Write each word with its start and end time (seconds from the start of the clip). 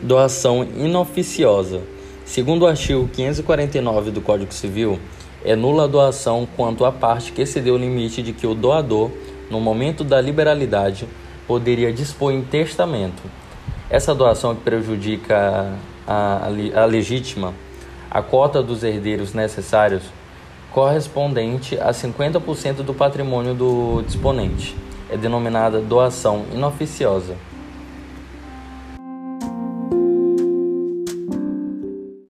doação 0.00 0.62
inoficiosa. 0.76 1.80
Segundo 2.24 2.62
o 2.62 2.66
artigo 2.66 3.08
549 3.08 4.10
do 4.10 4.20
Código 4.20 4.54
Civil, 4.54 4.98
é 5.44 5.56
nula 5.56 5.84
a 5.84 5.86
doação 5.88 6.46
quanto 6.56 6.84
à 6.84 6.92
parte 6.92 7.32
que 7.32 7.42
excedeu 7.42 7.74
o 7.74 7.78
limite 7.78 8.22
de 8.22 8.32
que 8.32 8.46
o 8.46 8.54
doador, 8.54 9.10
no 9.50 9.60
momento 9.60 10.04
da 10.04 10.20
liberalidade, 10.20 11.08
poderia 11.46 11.92
dispor 11.92 12.32
em 12.32 12.42
testamento. 12.42 13.22
Essa 13.90 14.14
doação 14.14 14.52
é 14.52 14.54
que 14.54 14.60
prejudica 14.60 15.76
a, 16.06 16.48
a, 16.74 16.82
a 16.82 16.84
legítima, 16.84 17.52
a 18.10 18.22
cota 18.22 18.62
dos 18.62 18.84
herdeiros 18.84 19.34
necessários, 19.34 20.04
correspondente 20.70 21.78
a 21.78 21.90
50% 21.90 22.76
do 22.76 22.94
patrimônio 22.94 23.54
do 23.54 24.02
disponente, 24.06 24.74
é 25.10 25.16
denominada 25.16 25.80
doação 25.80 26.46
inoficiosa. 26.54 27.36